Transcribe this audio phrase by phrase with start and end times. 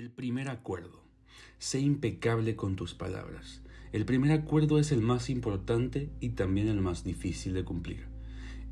[0.00, 1.02] El primer acuerdo.
[1.58, 3.60] Sé impecable con tus palabras.
[3.92, 8.06] El primer acuerdo es el más importante y también el más difícil de cumplir.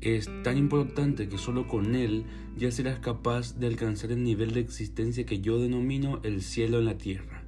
[0.01, 2.25] Es tan importante que solo con él
[2.57, 6.85] ya serás capaz de alcanzar el nivel de existencia que yo denomino el cielo en
[6.85, 7.43] la tierra.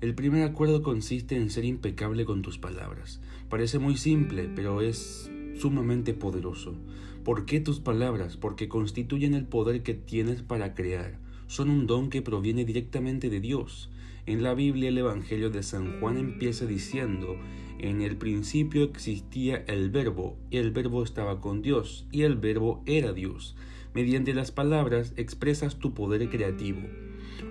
[0.00, 3.20] El primer acuerdo consiste en ser impecable con tus palabras.
[3.48, 5.28] Parece muy simple, pero es
[5.58, 6.76] sumamente poderoso.
[7.24, 8.36] ¿Por qué tus palabras?
[8.36, 13.40] Porque constituyen el poder que tienes para crear son un don que proviene directamente de
[13.40, 13.90] Dios.
[14.26, 17.36] En la Biblia el Evangelio de San Juan empieza diciendo,
[17.78, 22.82] en el principio existía el verbo, y el verbo estaba con Dios, y el verbo
[22.86, 23.56] era Dios.
[23.94, 26.80] Mediante las palabras expresas tu poder creativo.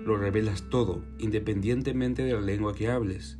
[0.04, 3.38] Lo revelas todo, independientemente de la lengua que hables.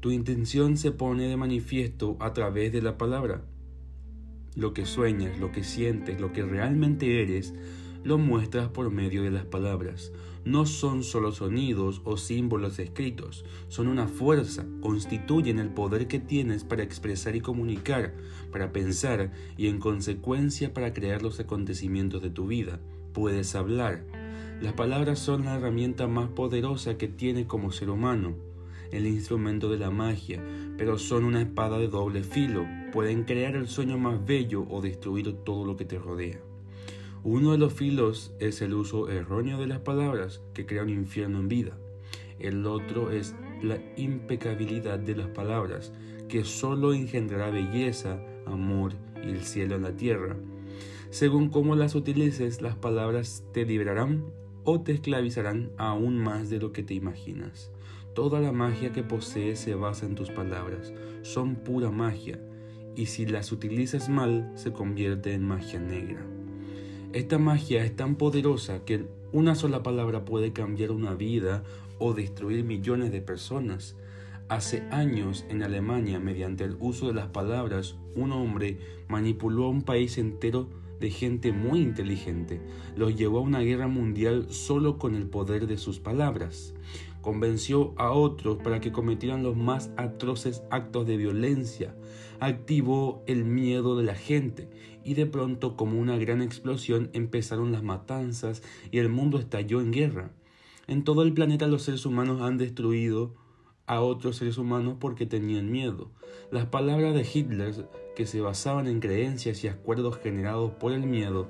[0.00, 3.42] Tu intención se pone de manifiesto a través de la palabra.
[4.54, 7.54] Lo que sueñas, lo que sientes, lo que realmente eres,
[8.06, 10.12] lo muestras por medio de las palabras.
[10.44, 16.62] No son solo sonidos o símbolos escritos, son una fuerza, constituyen el poder que tienes
[16.62, 18.14] para expresar y comunicar,
[18.52, 22.78] para pensar y en consecuencia para crear los acontecimientos de tu vida.
[23.12, 24.04] Puedes hablar.
[24.60, 28.36] Las palabras son la herramienta más poderosa que tienes como ser humano
[28.92, 30.40] el instrumento de la magia,
[30.78, 32.64] pero son una espada de doble filo.
[32.92, 36.38] Pueden crear el sueño más bello o destruir todo lo que te rodea.
[37.28, 41.40] Uno de los filos es el uso erróneo de las palabras que crea un infierno
[41.40, 41.76] en vida.
[42.38, 45.92] El otro es la impecabilidad de las palabras
[46.28, 48.92] que solo engendrará belleza, amor
[49.24, 50.36] y el cielo en la tierra.
[51.10, 54.26] Según cómo las utilices, las palabras te liberarán
[54.62, 57.72] o te esclavizarán aún más de lo que te imaginas.
[58.14, 60.94] Toda la magia que posees se basa en tus palabras.
[61.22, 62.38] Son pura magia
[62.94, 66.35] y si las utilizas mal se convierte en magia negra.
[67.16, 71.64] Esta magia es tan poderosa que una sola palabra puede cambiar una vida
[71.98, 73.96] o destruir millones de personas.
[74.50, 79.80] Hace años en Alemania, mediante el uso de las palabras, un hombre manipuló a un
[79.80, 80.68] país entero
[81.00, 82.60] de gente muy inteligente.
[82.96, 86.74] Los llevó a una guerra mundial solo con el poder de sus palabras.
[87.22, 91.94] Convenció a otros para que cometieran los más atroces actos de violencia.
[92.40, 94.68] Activó el miedo de la gente
[95.06, 99.92] y de pronto como una gran explosión empezaron las matanzas y el mundo estalló en
[99.92, 100.32] guerra.
[100.88, 103.32] En todo el planeta los seres humanos han destruido
[103.86, 106.10] a otros seres humanos porque tenían miedo.
[106.50, 111.46] Las palabras de Hitler, que se basaban en creencias y acuerdos generados por el miedo,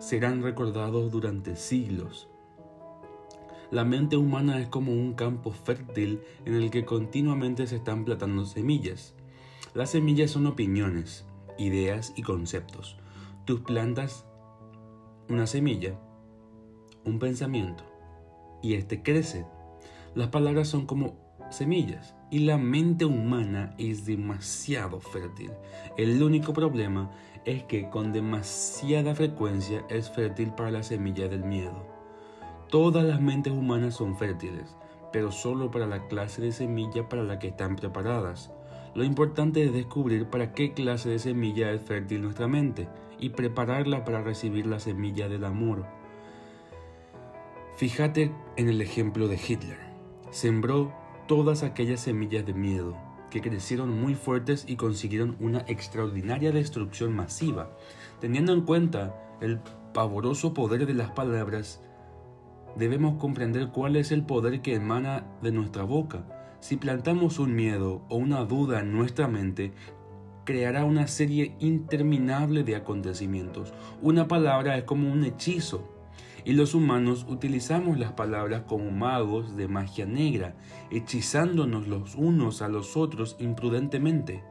[0.00, 2.28] serán recordados durante siglos.
[3.70, 8.44] La mente humana es como un campo fértil en el que continuamente se están plantando
[8.46, 9.14] semillas.
[9.74, 11.24] Las semillas son opiniones,
[11.58, 12.96] ideas y conceptos.
[13.44, 14.26] Tú plantas
[15.28, 15.98] una semilla,
[17.04, 17.84] un pensamiento,
[18.62, 19.46] y este crece.
[20.14, 21.14] Las palabras son como
[21.50, 25.52] semillas y la mente humana es demasiado fértil.
[25.96, 27.10] El único problema
[27.44, 31.86] es que con demasiada frecuencia es fértil para la semilla del miedo.
[32.68, 34.74] Todas las mentes humanas son fértiles,
[35.12, 38.50] pero solo para la clase de semilla para la que están preparadas.
[38.96, 42.88] Lo importante es descubrir para qué clase de semilla es fértil nuestra mente
[43.20, 45.84] y prepararla para recibir la semilla del amor.
[47.76, 49.76] Fíjate en el ejemplo de Hitler.
[50.30, 50.94] Sembró
[51.28, 52.96] todas aquellas semillas de miedo
[53.30, 57.76] que crecieron muy fuertes y consiguieron una extraordinaria destrucción masiva.
[58.22, 59.60] Teniendo en cuenta el
[59.92, 61.82] pavoroso poder de las palabras,
[62.76, 66.35] debemos comprender cuál es el poder que emana de nuestra boca.
[66.60, 69.72] Si plantamos un miedo o una duda en nuestra mente,
[70.44, 73.74] creará una serie interminable de acontecimientos.
[74.00, 75.92] Una palabra es como un hechizo
[76.46, 80.54] y los humanos utilizamos las palabras como magos de magia negra,
[80.90, 84.44] hechizándonos los unos a los otros imprudentemente.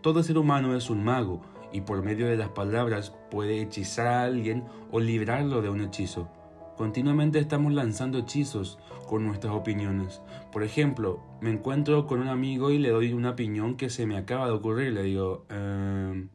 [0.00, 4.22] Todo ser humano es un mago, y por medio de las palabras puede hechizar a
[4.22, 6.28] alguien o librarlo de un hechizo.
[6.76, 10.22] Continuamente estamos lanzando hechizos con nuestras opiniones.
[10.50, 14.16] Por ejemplo, me encuentro con un amigo y le doy una opinión que se me
[14.16, 14.92] acaba de ocurrir.
[14.92, 16.28] Le digo, em,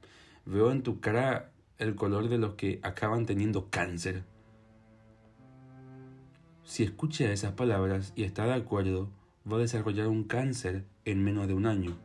[0.45, 4.23] veo en tu cara el color de los que acaban teniendo cáncer.
[6.63, 9.09] Si escucha esas palabras y está de acuerdo,
[9.51, 11.97] va a desarrollar un cáncer en menos de un año.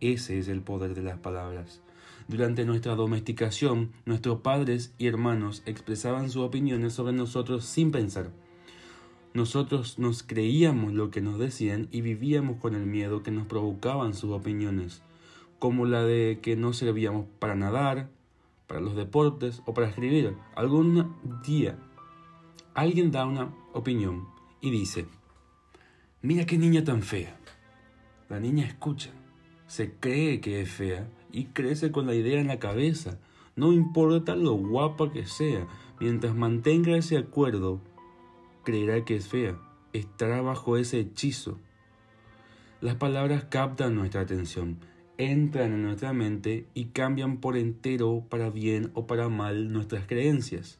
[0.00, 1.81] Ese es el poder de las palabras.
[2.28, 8.30] Durante nuestra domesticación, nuestros padres y hermanos expresaban sus opiniones sobre nosotros sin pensar.
[9.34, 14.14] Nosotros nos creíamos lo que nos decían y vivíamos con el miedo que nos provocaban
[14.14, 15.02] sus opiniones,
[15.58, 18.10] como la de que no servíamos para nadar,
[18.66, 20.34] para los deportes o para escribir.
[20.54, 21.14] Algún
[21.46, 21.78] día
[22.74, 24.28] Alguien da una opinión
[24.62, 25.04] y dice,
[26.22, 27.36] mira qué niña tan fea.
[28.30, 29.10] La niña escucha,
[29.66, 33.18] se cree que es fea y crece con la idea en la cabeza.
[33.56, 35.66] No importa lo guapa que sea,
[35.98, 37.80] mientras mantenga ese acuerdo,
[38.64, 39.58] creerá que es fea,
[39.92, 41.58] estará bajo ese hechizo.
[42.80, 44.78] Las palabras captan nuestra atención,
[45.18, 50.78] entran en nuestra mente y cambian por entero para bien o para mal nuestras creencias.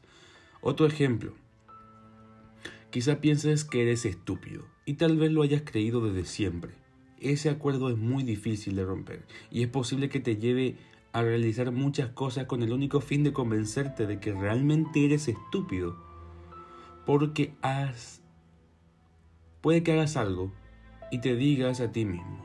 [0.61, 1.33] Otro ejemplo.
[2.89, 6.82] Quizá pienses que eres estúpido y tal vez lo hayas creído desde siempre
[7.23, 10.77] ese acuerdo es muy difícil de romper y es posible que te lleve
[11.11, 15.95] a realizar muchas cosas con el único fin de convencerte de que realmente eres estúpido.
[17.05, 18.21] Porque has...
[19.61, 20.51] Puede que hagas algo
[21.11, 22.43] y te digas a ti mismo,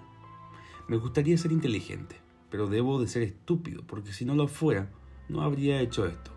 [0.88, 2.16] me gustaría ser inteligente,
[2.50, 4.90] pero debo de ser estúpido, porque si no lo fuera,
[5.28, 6.30] no habría hecho esto.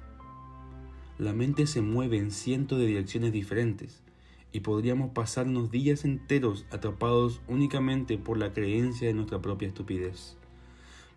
[1.17, 4.01] La mente se mueve en cientos de direcciones diferentes
[4.51, 10.37] y podríamos pasarnos días enteros atrapados únicamente por la creencia de nuestra propia estupidez.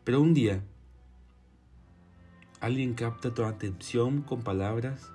[0.05, 0.63] Pero un día,
[2.61, 5.11] alguien capta tu atención con palabras,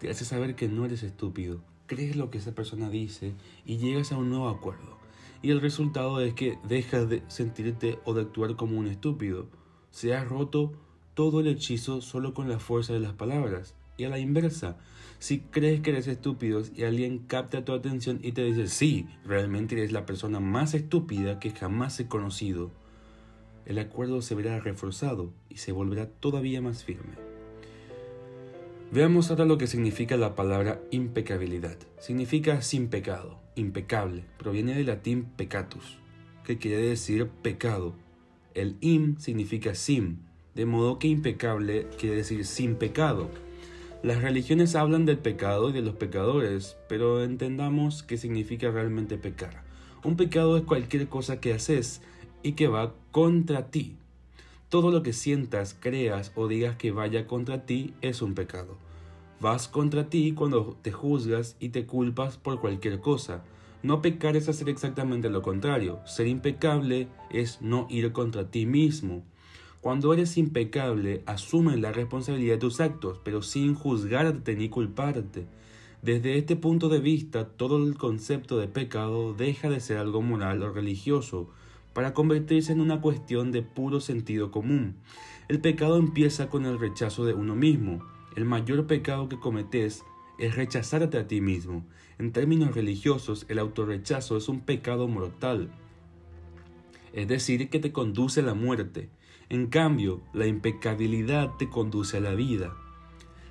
[0.00, 3.34] te hace saber que no eres estúpido, crees lo que esa persona dice
[3.64, 4.98] y llegas a un nuevo acuerdo.
[5.40, 9.46] Y el resultado es que dejas de sentirte o de actuar como un estúpido.
[9.90, 10.72] Se ha roto
[11.14, 13.74] todo el hechizo solo con la fuerza de las palabras.
[13.96, 14.78] Y a la inversa,
[15.18, 19.76] si crees que eres estúpido y alguien capta tu atención y te dice, sí, realmente
[19.76, 22.70] eres la persona más estúpida que jamás he conocido,
[23.66, 27.28] el acuerdo se verá reforzado y se volverá todavía más firme.
[28.90, 31.76] Veamos ahora lo que significa la palabra impecabilidad.
[31.98, 34.24] Significa sin pecado, impecable.
[34.38, 35.98] Proviene del latín peccatus,
[36.44, 37.94] que quiere decir pecado.
[38.54, 40.20] El im significa sim,
[40.54, 43.28] de modo que impecable quiere decir sin pecado.
[44.02, 49.64] Las religiones hablan del pecado y de los pecadores, pero entendamos qué significa realmente pecar.
[50.04, 52.00] Un pecado es cualquier cosa que haces
[52.44, 53.96] y que va contra ti.
[54.68, 58.76] Todo lo que sientas, creas o digas que vaya contra ti es un pecado.
[59.40, 63.42] Vas contra ti cuando te juzgas y te culpas por cualquier cosa.
[63.82, 65.98] No pecar es hacer exactamente lo contrario.
[66.04, 69.24] Ser impecable es no ir contra ti mismo.
[69.80, 75.46] Cuando eres impecable, asumes la responsabilidad de tus actos, pero sin juzgarte ni culparte.
[76.02, 80.62] Desde este punto de vista, todo el concepto de pecado deja de ser algo moral
[80.62, 81.48] o religioso,
[81.92, 84.96] para convertirse en una cuestión de puro sentido común.
[85.48, 88.04] El pecado empieza con el rechazo de uno mismo.
[88.36, 90.04] El mayor pecado que cometes
[90.38, 91.84] es rechazarte a ti mismo.
[92.18, 95.70] En términos religiosos, el autorrechazo es un pecado mortal,
[97.12, 99.08] es decir, que te conduce a la muerte.
[99.50, 102.76] En cambio, la impecabilidad te conduce a la vida.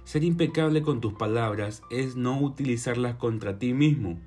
[0.03, 4.19] Ser impecable con tus palabras es no utilizarlas contra ti mismo.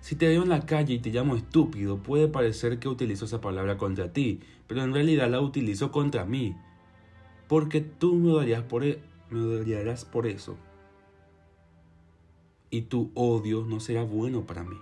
[0.00, 3.40] Si te veo en la calle y te llamo estúpido, puede parecer que utilizo esa
[3.40, 6.56] palabra contra ti, pero en realidad la utilizo contra mí,
[7.46, 9.00] porque tú me odiarás por, e,
[9.32, 10.56] odiarás por eso.
[12.70, 14.76] Y tu odio no será bueno para mí.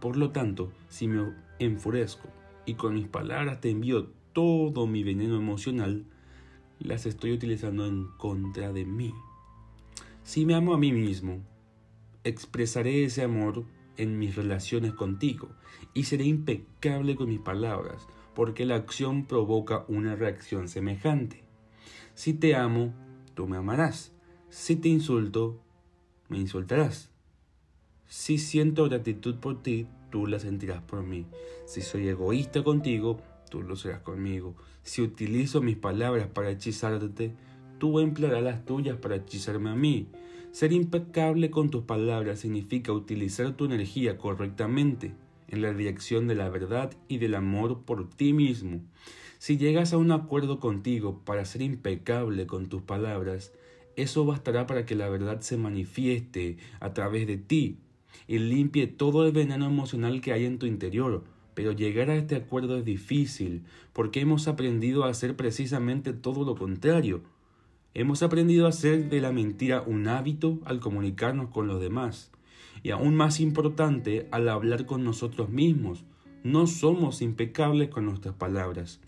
[0.00, 2.28] Por lo tanto, si me enfurezco
[2.64, 6.04] y con mis palabras te envío todo mi veneno emocional,
[6.78, 9.14] las estoy utilizando en contra de mí.
[10.24, 11.40] Si me amo a mí mismo,
[12.24, 13.64] expresaré ese amor
[13.96, 15.50] en mis relaciones contigo
[15.94, 21.42] y seré impecable con mis palabras, porque la acción provoca una reacción semejante.
[22.14, 22.94] Si te amo,
[23.34, 24.12] tú me amarás.
[24.48, 25.60] Si te insulto,
[26.28, 27.10] me insultarás.
[28.06, 31.26] Si siento gratitud por ti, tú la sentirás por mí.
[31.66, 33.20] Si soy egoísta contigo,
[33.52, 34.56] tú lo serás conmigo.
[34.82, 37.34] Si utilizo mis palabras para hechizarte,
[37.78, 40.08] tú emplearás las tuyas para hechizarme a mí.
[40.52, 45.12] Ser impecable con tus palabras significa utilizar tu energía correctamente
[45.48, 48.80] en la dirección de la verdad y del amor por ti mismo.
[49.38, 53.52] Si llegas a un acuerdo contigo para ser impecable con tus palabras,
[53.96, 57.76] eso bastará para que la verdad se manifieste a través de ti
[58.26, 62.36] y limpie todo el veneno emocional que hay en tu interior, pero llegar a este
[62.36, 67.22] acuerdo es difícil porque hemos aprendido a hacer precisamente todo lo contrario.
[67.94, 72.30] Hemos aprendido a hacer de la mentira un hábito al comunicarnos con los demás.
[72.82, 76.04] Y aún más importante, al hablar con nosotros mismos.
[76.42, 79.00] No somos impecables con nuestras palabras.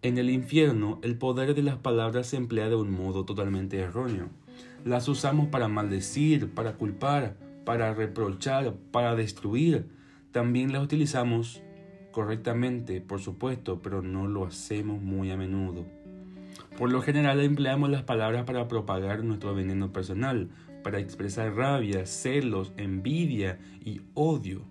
[0.00, 4.30] En el infierno, el poder de las palabras se emplea de un modo totalmente erróneo.
[4.84, 9.86] Las usamos para maldecir, para culpar, para reprochar, para destruir
[10.32, 11.62] también las utilizamos
[12.10, 15.84] correctamente, por supuesto, pero no lo hacemos muy a menudo.
[16.76, 20.48] Por lo general empleamos las palabras para propagar nuestro veneno personal,
[20.82, 24.62] para expresar rabia, celos, envidia y odio.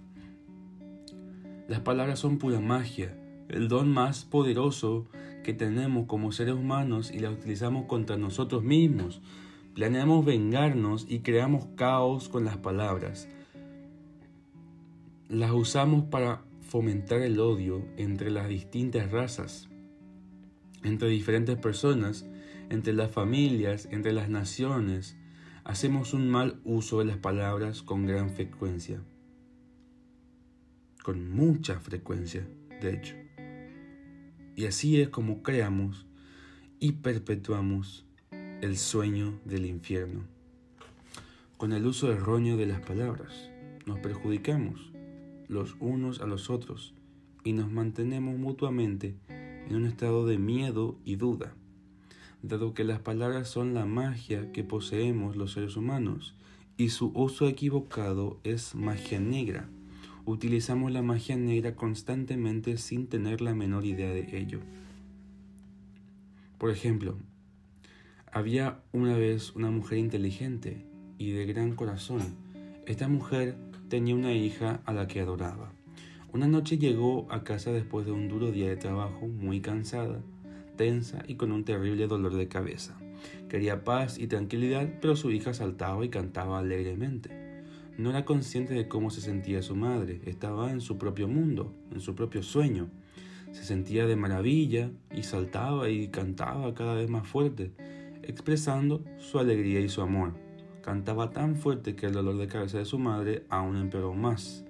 [1.68, 3.16] Las palabras son pura magia,
[3.48, 5.08] el don más poderoso
[5.44, 9.22] que tenemos como seres humanos y las utilizamos contra nosotros mismos.
[9.74, 13.30] Planeamos vengarnos y creamos caos con las palabras.
[15.32, 19.70] Las usamos para fomentar el odio entre las distintas razas,
[20.84, 22.26] entre diferentes personas,
[22.70, 25.16] entre las familias, entre las naciones.
[25.64, 29.02] Hacemos un mal uso de las palabras con gran frecuencia.
[31.02, 32.46] Con mucha frecuencia,
[32.82, 33.16] de hecho.
[34.58, 36.08] Y así es como creamos
[36.78, 40.26] y perpetuamos el sueño del infierno.
[41.56, 43.50] Con el uso erróneo de las palabras,
[43.86, 44.91] nos perjudicamos
[45.52, 46.94] los unos a los otros
[47.44, 51.54] y nos mantenemos mutuamente en un estado de miedo y duda,
[52.42, 56.36] dado que las palabras son la magia que poseemos los seres humanos
[56.78, 59.70] y su uso equivocado es magia negra.
[60.26, 64.60] Utilizamos la magia negra constantemente sin tener la menor idea de ello.
[66.58, 67.18] Por ejemplo,
[68.32, 70.86] había una vez una mujer inteligente
[71.18, 72.22] y de gran corazón.
[72.86, 73.58] Esta mujer
[73.92, 75.74] tenía una hija a la que adoraba.
[76.32, 80.22] Una noche llegó a casa después de un duro día de trabajo, muy cansada,
[80.78, 82.98] tensa y con un terrible dolor de cabeza.
[83.50, 87.32] Quería paz y tranquilidad, pero su hija saltaba y cantaba alegremente.
[87.98, 92.00] No era consciente de cómo se sentía su madre, estaba en su propio mundo, en
[92.00, 92.88] su propio sueño.
[93.52, 97.74] Se sentía de maravilla y saltaba y cantaba cada vez más fuerte
[98.24, 100.34] expresando su alegría y su amor.
[100.82, 104.66] Cantaba tan fuerte que el dolor de cabeza de su madre aún empeoró más.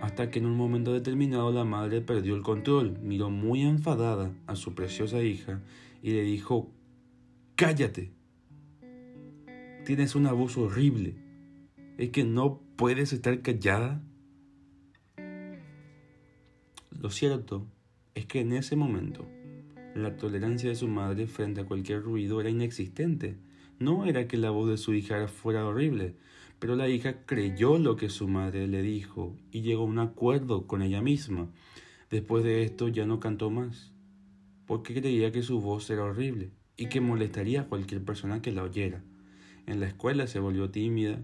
[0.00, 4.56] Hasta que en un momento determinado la madre perdió el control, miró muy enfadada a
[4.56, 5.60] su preciosa hija
[6.02, 6.70] y le dijo,
[7.56, 8.12] Cállate.
[9.84, 11.14] Tienes un abuso horrible.
[11.98, 14.02] ¿Es que no puedes estar callada?
[16.90, 17.66] Lo cierto
[18.14, 19.26] es que en ese momento
[19.94, 23.36] la tolerancia de su madre frente a cualquier ruido era inexistente.
[23.78, 26.14] No era que la voz de su hija fuera horrible,
[26.58, 30.66] pero la hija creyó lo que su madre le dijo y llegó a un acuerdo
[30.66, 31.50] con ella misma.
[32.10, 33.92] Después de esto ya no cantó más,
[34.66, 38.62] porque creía que su voz era horrible y que molestaría a cualquier persona que la
[38.62, 39.02] oyera.
[39.66, 41.20] En la escuela se volvió tímida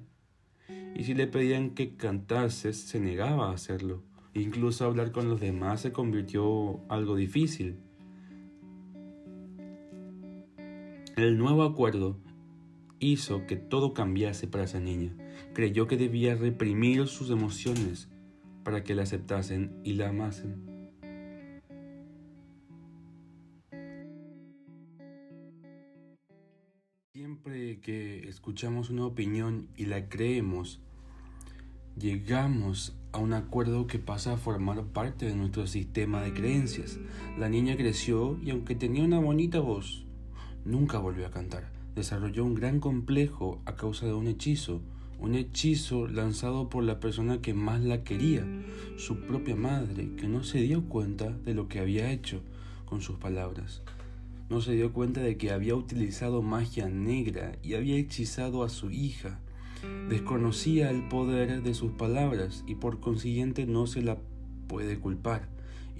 [0.96, 4.02] y si le pedían que cantase se negaba a hacerlo.
[4.34, 7.76] Incluso hablar con los demás se convirtió algo difícil.
[11.16, 12.18] El nuevo acuerdo
[13.00, 15.12] hizo que todo cambiase para esa niña.
[15.52, 18.08] Creyó que debía reprimir sus emociones
[18.62, 20.70] para que la aceptasen y la amasen.
[27.12, 30.80] Siempre que escuchamos una opinión y la creemos,
[31.98, 37.00] llegamos a un acuerdo que pasa a formar parte de nuestro sistema de creencias.
[37.38, 40.06] La niña creció y aunque tenía una bonita voz,
[40.64, 41.79] Nunca volvió a cantar.
[41.94, 44.80] Desarrolló un gran complejo a causa de un hechizo,
[45.18, 48.46] un hechizo lanzado por la persona que más la quería,
[48.96, 52.42] su propia madre, que no se dio cuenta de lo que había hecho
[52.86, 53.82] con sus palabras.
[54.48, 58.90] No se dio cuenta de que había utilizado magia negra y había hechizado a su
[58.90, 59.40] hija.
[60.08, 64.18] Desconocía el poder de sus palabras y por consiguiente no se la
[64.68, 65.48] puede culpar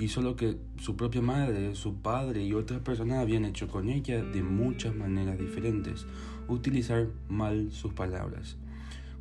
[0.04, 4.22] hizo lo que su propia madre, su padre y otras personas habían hecho con ella
[4.22, 6.06] de muchas maneras diferentes,
[6.48, 8.56] utilizar mal sus palabras.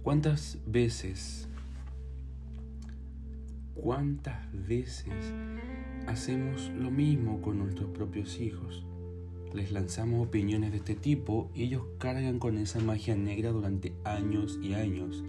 [0.04, 1.50] ¿Cuántas veces,
[3.76, 5.34] cuántas veces
[6.08, 8.86] hacemos lo mismo con nuestros propios hijos?
[9.54, 14.60] Les lanzamos opiniones de este tipo y ellos cargan con esa magia negra durante años
[14.62, 15.24] y años.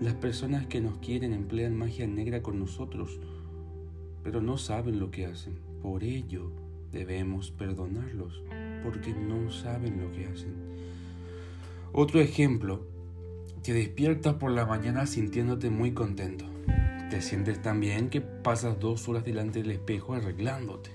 [0.00, 3.18] Las personas que nos quieren emplean magia negra con nosotros
[4.28, 5.54] pero no saben lo que hacen.
[5.80, 6.50] Por ello
[6.92, 8.42] debemos perdonarlos,
[8.84, 10.52] porque no saben lo que hacen.
[11.94, 12.84] Otro ejemplo,
[13.62, 16.44] te despiertas por la mañana sintiéndote muy contento.
[17.08, 20.90] Te sientes tan bien que pasas dos horas delante del espejo arreglándote.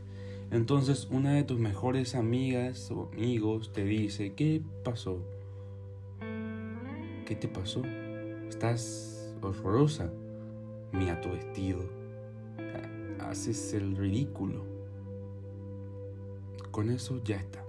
[0.52, 5.18] Entonces una de tus mejores amigas o amigos te dice, ¿qué pasó?
[7.26, 7.82] ¿Qué te pasó?
[8.48, 10.12] Estás horrorosa.
[10.92, 12.04] Mira tu vestido
[13.20, 14.64] haces el ridículo.
[16.72, 17.64] Con eso ya está.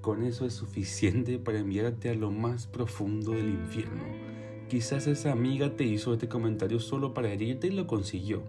[0.00, 4.04] Con eso es suficiente para enviarte a lo más profundo del infierno.
[4.68, 8.42] Quizás esa amiga te hizo este comentario solo para herirte y lo consiguió.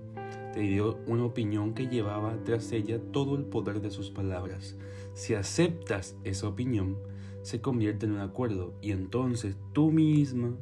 [0.54, 4.76] Te dio una opinión que llevaba tras ella todo el poder de sus palabras.
[5.14, 6.98] Si aceptas esa opinión,
[7.42, 10.56] se convierte en un acuerdo y entonces tú misma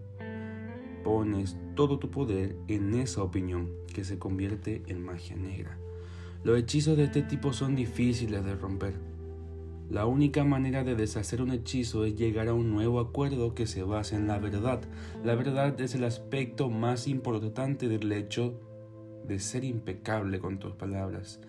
[1.05, 5.77] pones todo tu poder en esa opinión que se convierte en magia negra.
[6.43, 8.95] Los hechizos de este tipo son difíciles de romper.
[9.87, 13.83] La única manera de deshacer un hechizo es llegar a un nuevo acuerdo que se
[13.83, 14.81] base en la verdad.
[15.23, 18.59] La verdad es el aspecto más importante del hecho
[19.27, 21.39] de ser impecable con tus palabras.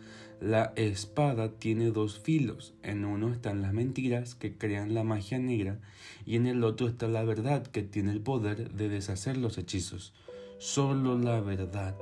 [0.41, 2.75] La espada tiene dos filos.
[2.83, 5.79] En uno están las mentiras que crean la magia negra
[6.27, 10.13] y en el otro está la verdad que tiene el poder de deshacer los hechizos.
[10.59, 11.97] Solo la verdad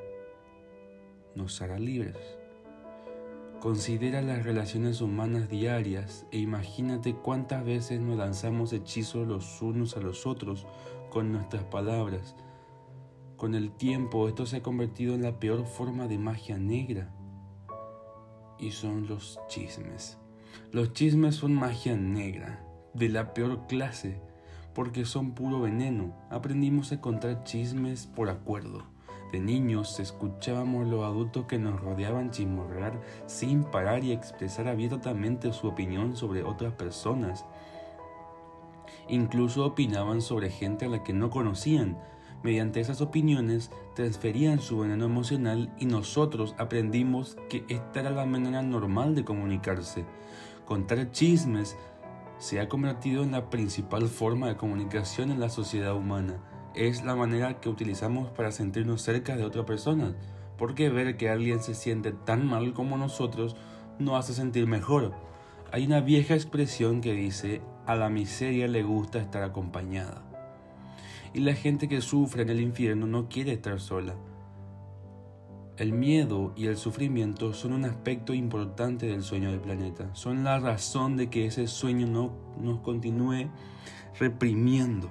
[1.37, 2.17] nos hará libres.
[3.61, 10.01] Considera las relaciones humanas diarias e imagínate cuántas veces nos lanzamos hechizos los unos a
[10.01, 10.67] los otros
[11.11, 12.35] con nuestras palabras
[13.45, 17.13] con el tiempo esto se ha convertido en la peor forma de magia negra.
[18.59, 20.17] Y son los chismes.
[20.73, 24.19] Los chismes son magia negra, de la peor clase,
[24.75, 26.17] porque son puro veneno.
[26.31, 28.85] Aprendimos a contar chismes por acuerdo.
[29.31, 35.69] De niños escuchábamos los adultos que nos rodeaban chismorrear sin parar y expresar abiertamente su
[35.69, 37.45] opinión sobre otras personas.
[39.07, 41.99] Incluso opinaban sobre gente a la que no conocían,
[42.45, 48.61] Mediante esas opiniones transferían su veneno emocional y nosotros aprendimos que esta era la manera
[48.61, 50.05] normal de comunicarse.
[50.67, 51.75] Contar chismes
[52.37, 56.39] se ha convertido en la principal forma de comunicación en la sociedad humana.
[56.75, 60.15] Es la manera que utilizamos para sentirnos cerca de otra persona,
[60.59, 63.57] porque ver que alguien se siente tan mal como nosotros
[63.99, 65.15] nos hace sentir mejor.
[65.73, 70.24] Hay una vieja expresión que dice, a la miseria le gusta estar acompañada
[71.35, 74.15] y la gente que sufre en el infierno no quiere estar sola.
[75.77, 80.61] El miedo y el sufrimiento son un aspecto importante del sueño del planeta, son la
[80.61, 83.51] razón de que ese sueño no nos continúe
[84.21, 85.11] reprimiendo.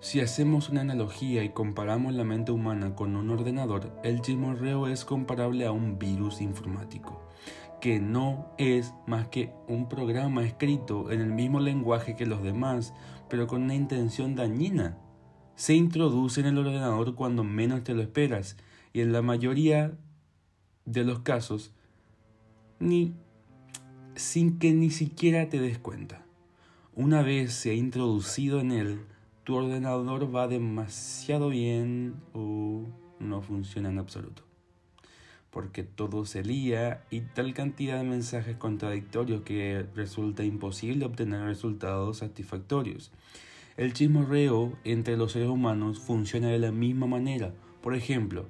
[0.00, 5.06] Si hacemos una analogía y comparamos la mente humana con un ordenador, el chismorreo es
[5.06, 7.22] comparable a un virus informático,
[7.80, 12.92] que no es más que un programa escrito en el mismo lenguaje que los demás
[13.32, 14.98] pero con una intención dañina.
[15.54, 18.58] Se introduce en el ordenador cuando menos te lo esperas
[18.92, 19.96] y en la mayoría
[20.84, 21.72] de los casos
[22.78, 23.14] ni
[24.16, 26.26] sin que ni siquiera te des cuenta.
[26.94, 29.00] Una vez se ha introducido en él,
[29.44, 32.84] tu ordenador va demasiado bien o
[33.18, 34.42] no funciona en absoluto.
[35.52, 42.18] Porque todo se lía y tal cantidad de mensajes contradictorios que resulta imposible obtener resultados
[42.18, 43.12] satisfactorios.
[43.76, 47.54] El chismorreo entre los seres humanos funciona de la misma manera.
[47.80, 48.48] Por ejemplo,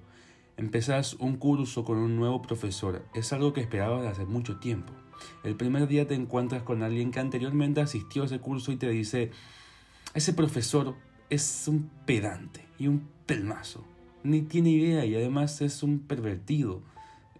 [0.56, 3.04] empezás un curso con un nuevo profesor.
[3.14, 4.92] Es algo que esperabas hace mucho tiempo.
[5.44, 8.88] El primer día te encuentras con alguien que anteriormente asistió a ese curso y te
[8.88, 9.30] dice,
[10.14, 10.94] ese profesor
[11.30, 13.84] es un pedante y un pelmazo.
[14.24, 16.82] Ni tiene idea y además es un pervertido.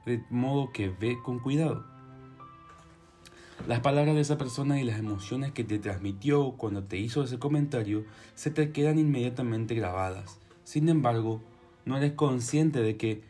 [0.07, 1.85] De modo que ve con cuidado.
[3.69, 7.39] Las palabras de esa persona y las emociones que te transmitió cuando te hizo ese
[7.39, 10.41] comentario se te quedan inmediatamente grabadas.
[10.65, 11.41] Sin embargo,
[11.85, 13.23] no eres consciente de qué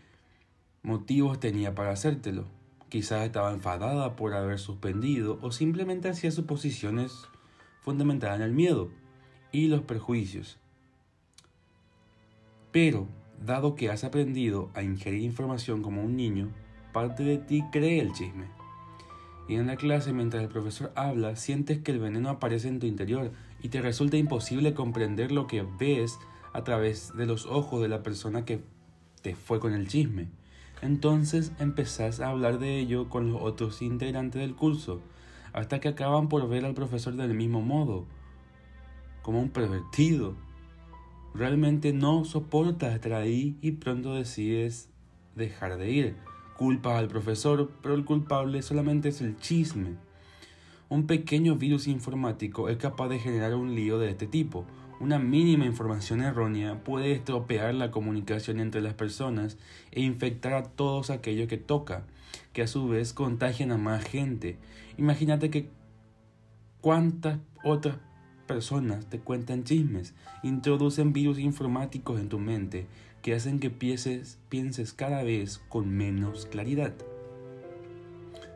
[0.83, 2.47] motivos tenía para hacértelo.
[2.89, 7.27] Quizás estaba enfadada por haber suspendido o simplemente hacía suposiciones
[7.83, 8.89] fundamentadas en el miedo
[9.51, 10.59] y los perjuicios.
[12.71, 13.07] Pero,
[13.45, 16.51] dado que has aprendido a ingerir información como un niño,
[16.93, 18.63] parte de ti cree el chisme
[19.49, 22.87] y en la clase mientras el profesor habla sientes que el veneno aparece en tu
[22.87, 26.19] interior y te resulta imposible comprender lo que ves
[26.53, 28.63] a través de los ojos de la persona que
[29.23, 30.29] te fue con el chisme.
[30.81, 35.01] Entonces empezás a hablar de ello con los otros integrantes del curso,
[35.53, 38.07] hasta que acaban por ver al profesor del mismo modo,
[39.23, 40.35] como un pervertido.
[41.35, 44.91] Realmente no soportas estar ahí y pronto decides
[45.35, 46.17] dejar de ir
[46.63, 49.97] culpa al profesor, pero el culpable solamente es el chisme.
[50.89, 54.65] Un pequeño virus informático es capaz de generar un lío de este tipo.
[55.01, 59.59] Una mínima información errónea puede estropear la comunicación entre las personas
[59.91, 62.05] e infectar a todos aquellos que toca,
[62.53, 64.59] que a su vez contagian a más gente.
[64.99, 65.69] Imagínate que
[66.81, 67.97] cuántas otras
[68.53, 70.13] personas te cuentan chismes,
[70.43, 72.87] introducen virus informáticos en tu mente
[73.23, 76.93] que hacen que pienses, pienses cada vez con menos claridad.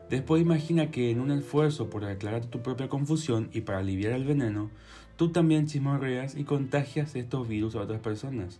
[0.07, 4.23] Después imagina que en un esfuerzo por aclarar tu propia confusión y para aliviar el
[4.23, 4.69] veneno,
[5.15, 8.59] tú también chismorreas y contagias estos virus a otras personas.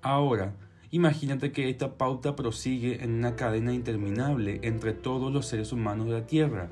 [0.00, 0.54] Ahora,
[0.90, 6.12] imagínate que esta pauta prosigue en una cadena interminable entre todos los seres humanos de
[6.12, 6.70] la Tierra.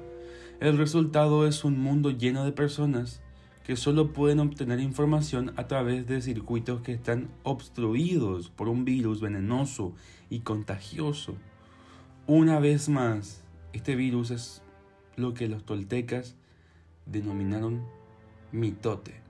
[0.59, 3.21] El resultado es un mundo lleno de personas
[3.67, 9.21] que solo pueden obtener información a través de circuitos que están obstruidos por un virus
[9.21, 9.93] venenoso
[10.31, 11.35] y contagioso.
[12.29, 14.63] Una vez más, este virus es
[15.17, 16.37] lo que los toltecas
[17.07, 17.83] denominaron
[18.53, 19.21] mitote.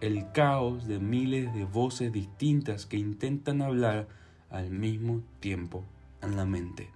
[0.00, 4.08] El caos de miles de voces distintas que intentan hablar
[4.48, 5.84] al mismo tiempo
[6.22, 6.88] en la mente.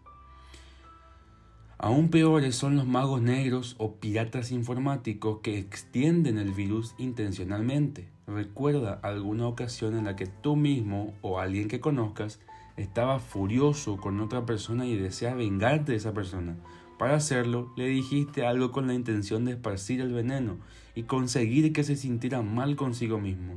[1.85, 8.09] Aún peores son los magos negros o piratas informáticos que extienden el virus intencionalmente.
[8.27, 12.41] Recuerda alguna ocasión en la que tú mismo o alguien que conozcas
[12.79, 16.57] estaba furioso con otra persona y desea vengarte de esa persona.
[16.99, 20.57] Para hacerlo, le dijiste algo con la intención de esparcir el veneno
[20.95, 23.57] y conseguir que se sintiera mal consigo mismo.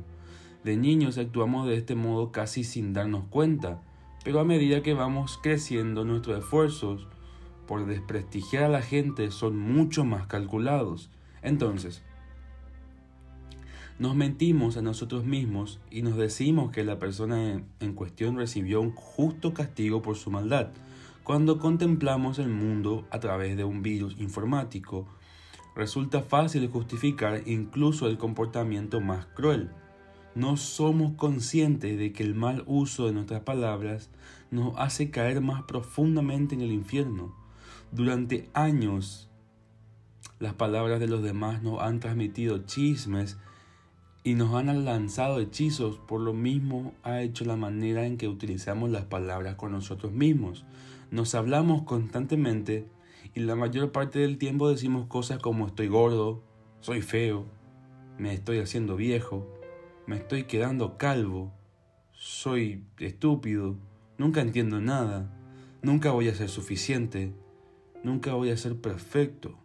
[0.64, 3.80] De niños actuamos de este modo casi sin darnos cuenta,
[4.22, 7.08] pero a medida que vamos creciendo nuestros esfuerzos
[7.68, 11.10] por desprestigiar a la gente son mucho más calculados.
[11.42, 12.02] Entonces,
[13.98, 18.92] nos mentimos a nosotros mismos y nos decimos que la persona en cuestión recibió un
[18.92, 20.68] justo castigo por su maldad.
[21.24, 25.06] Cuando contemplamos el mundo a través de un virus informático,
[25.76, 29.70] resulta fácil justificar incluso el comportamiento más cruel.
[30.34, 34.08] No somos conscientes de que el mal uso de nuestras palabras
[34.50, 37.47] nos hace caer más profundamente en el infierno.
[37.90, 39.30] Durante años,
[40.38, 43.38] las palabras de los demás nos han transmitido chismes
[44.24, 45.98] y nos han lanzado hechizos.
[45.98, 50.66] Por lo mismo ha hecho la manera en que utilizamos las palabras con nosotros mismos.
[51.10, 52.86] Nos hablamos constantemente
[53.34, 56.42] y la mayor parte del tiempo decimos cosas como estoy gordo,
[56.80, 57.46] soy feo,
[58.18, 59.48] me estoy haciendo viejo,
[60.06, 61.52] me estoy quedando calvo,
[62.12, 63.76] soy estúpido,
[64.18, 65.34] nunca entiendo nada,
[65.82, 67.32] nunca voy a ser suficiente,
[68.02, 69.58] Nunca voy a ser perfecto.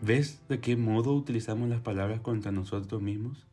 [0.00, 3.46] ¿Ves de qué modo utilizamos las palabras contra nosotros mismos?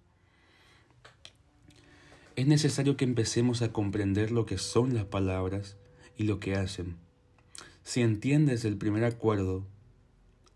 [2.36, 5.77] Es necesario que empecemos a comprender lo que son las palabras
[6.17, 6.95] y lo que hacen.
[7.84, 9.67] Si entiendes el primer acuerdo,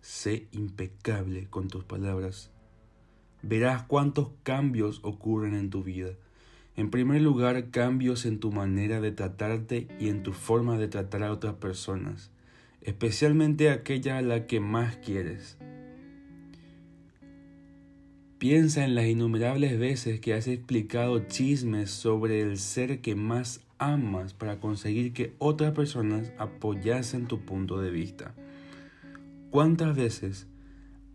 [0.01, 2.49] sé impecable con tus palabras.
[3.43, 6.15] Verás cuántos cambios ocurren en tu vida
[6.75, 11.23] en primer lugar, cambios en tu manera de tratarte y en tu forma de tratar
[11.23, 12.31] a otras personas,
[12.81, 15.57] especialmente aquella a la que más quieres.
[18.39, 24.33] Piensa en las innumerables veces que has explicado chismes sobre el ser que más amas
[24.33, 28.33] para conseguir que otras personas apoyasen tu punto de vista.
[29.49, 30.47] ¿Cuántas veces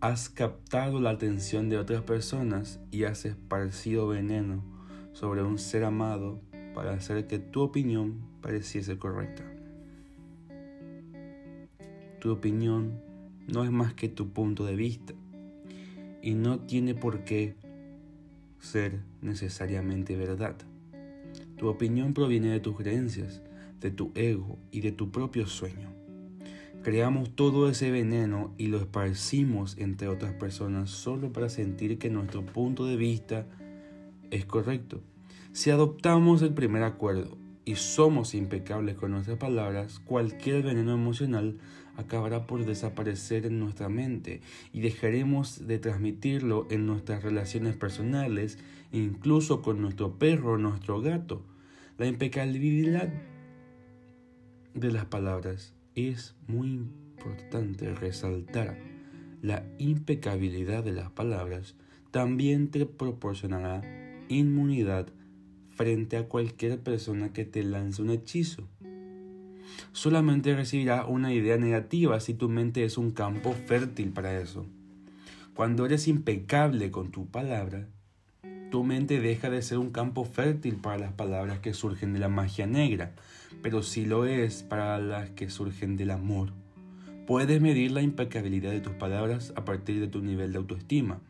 [0.01, 4.78] has captado la atención de otras personas y has esparcido veneno?
[5.19, 6.41] Sobre un ser amado
[6.77, 9.43] para hacer que tu opinión pareciese correcta.
[12.21, 13.01] Tu opinión
[13.49, 15.15] no es más que tu punto de vista
[16.23, 17.57] y no tiene por qué
[18.61, 20.55] ser necesariamente verdad.
[21.57, 23.43] Tu opinión proviene de tus creencias,
[23.81, 25.93] de tu ego y de tu propio sueño.
[26.85, 32.47] Creamos todo ese veneno y lo esparcimos entre otras personas solo para sentir que nuestro
[32.47, 33.47] punto de vista
[34.31, 35.01] es correcto.
[35.53, 41.59] Si adoptamos el primer acuerdo y somos impecables con nuestras palabras, cualquier veneno emocional
[41.97, 44.41] acabará por desaparecer en nuestra mente
[44.73, 48.59] y dejaremos de transmitirlo en nuestras relaciones personales,
[48.93, 51.43] incluso con nuestro perro o nuestro gato.
[51.99, 53.13] La impecabilidad
[54.75, 58.79] de las palabras es muy importante resaltar.
[59.43, 61.75] La impecabilidad de las palabras
[62.13, 63.83] también te proporcionará
[64.29, 65.09] inmunidad
[65.71, 68.69] frente a cualquier persona que te lance un hechizo.
[69.93, 74.67] Solamente recibirá una idea negativa si tu mente es un campo fértil para eso.
[75.55, 77.89] Cuando eres impecable con tu palabra,
[78.71, 82.29] tu mente deja de ser un campo fértil para las palabras que surgen de la
[82.29, 83.15] magia negra,
[83.63, 86.53] pero sí lo es para las que surgen del amor.
[87.27, 91.21] Puedes medir la impecabilidad de tus palabras a partir de tu nivel de autoestima.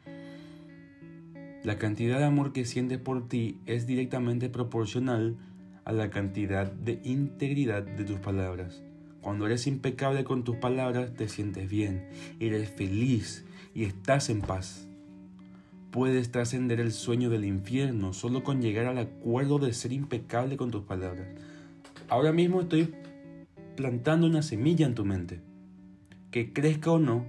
[1.65, 5.37] La cantidad de amor que sientes por ti es directamente proporcional
[5.85, 8.83] a la cantidad de integridad de tus palabras.
[9.23, 13.45] Cuando eres impecable con tus palabras, te sientes bien, eres feliz
[13.75, 14.87] y estás en paz.
[15.91, 20.71] Puedes trascender el sueño del infierno solo con llegar al acuerdo de ser impecable con
[20.71, 21.27] tus palabras.
[22.09, 22.95] Ahora mismo estoy
[23.77, 25.41] plantando una semilla en tu mente.
[26.31, 27.27] Que crezca o no,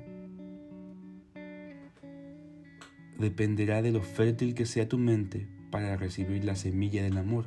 [3.19, 7.45] dependerá de lo fértil que sea tu mente para recibir la semilla del amor.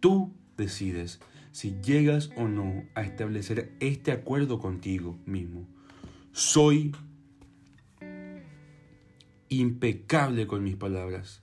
[0.00, 1.20] Tú decides
[1.50, 5.66] si llegas o no a establecer este acuerdo contigo mismo.
[6.32, 6.92] Soy
[9.48, 11.42] impecable con mis palabras.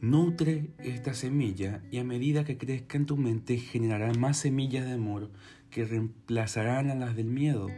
[0.00, 4.92] Nutre esta semilla y a medida que crezca en tu mente generará más semillas de
[4.92, 5.30] amor
[5.70, 7.68] que reemplazarán a las del miedo.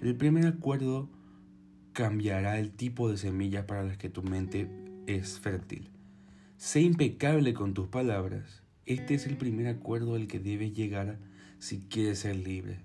[0.00, 1.08] El primer acuerdo
[1.92, 4.68] cambiará el tipo de semilla para las que tu mente
[5.06, 5.90] es fértil.
[6.56, 8.62] Sé impecable con tus palabras.
[8.86, 11.18] Este es el primer acuerdo al que debes llegar
[11.58, 12.78] si quieres ser libre.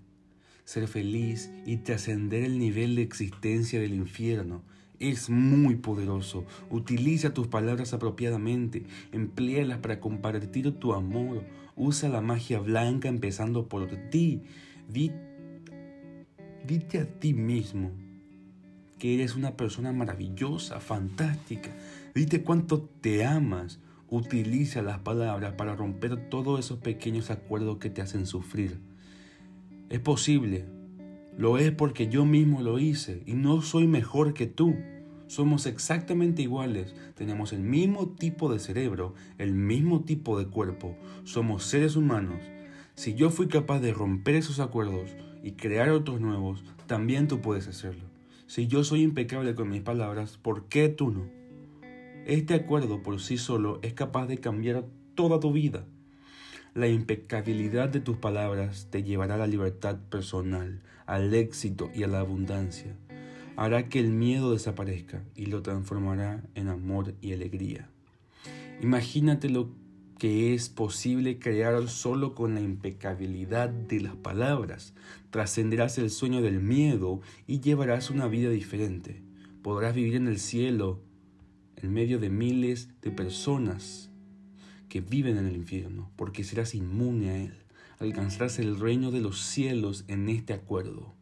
[0.66, 4.64] Ser feliz y trascender el nivel de existencia del infierno
[5.00, 6.46] es muy poderoso.
[6.70, 8.84] Utiliza tus palabras apropiadamente.
[9.12, 11.44] Empléalas para compartir tu amor.
[11.76, 14.42] Usa la magia blanca empezando por ti.
[16.66, 18.07] dite a ti mismo
[19.00, 21.72] que eres una persona maravillosa, fantástica.
[22.16, 23.80] Dite cuánto te amas.
[24.10, 28.80] Utiliza las palabras para romper todos esos pequeños acuerdos que te hacen sufrir.
[29.90, 30.66] Es posible.
[31.38, 34.76] Lo es porque yo mismo lo hice y no soy mejor que tú.
[35.28, 41.66] Somos exactamente iguales, tenemos el mismo tipo de cerebro, el mismo tipo de cuerpo, somos
[41.66, 42.40] seres humanos.
[42.96, 45.10] Si yo fui capaz de romper esos acuerdos
[45.44, 48.07] y crear otros nuevos, también tú puedes hacerlo.
[48.48, 51.26] Si yo soy impecable con mis palabras, ¿por qué tú no?
[52.26, 55.86] Este acuerdo por sí solo es capaz de cambiar toda tu vida.
[56.74, 62.08] La impecabilidad de tus palabras te llevará a la libertad personal, al éxito y a
[62.08, 62.96] la abundancia.
[63.58, 67.90] Hará que el miedo desaparezca y lo transformará en amor y alegría.
[68.82, 69.72] Imagínate lo
[70.18, 74.94] que es posible crear solo con la impecabilidad de las palabras.
[75.30, 79.22] Trascenderás el sueño del miedo y llevarás una vida diferente.
[79.62, 81.02] Podrás vivir en el cielo
[81.76, 84.10] en medio de miles de personas
[84.90, 87.54] que viven en el infierno, porque serás inmune a él.
[88.00, 91.14] Alcanzarás el reino de los cielos en este acuerdo.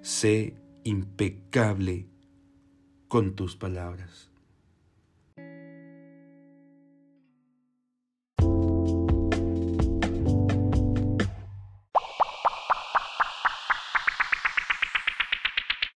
[0.00, 0.54] Sé
[0.84, 2.06] impecable
[3.08, 4.27] con tus palabras.